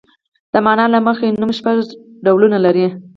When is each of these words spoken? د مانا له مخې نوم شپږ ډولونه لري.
د 0.53 0.55
مانا 0.65 0.85
له 0.93 0.99
مخې 1.07 1.27
نوم 1.39 1.51
شپږ 1.57 1.77
ډولونه 2.25 2.57
لري. 2.65 2.87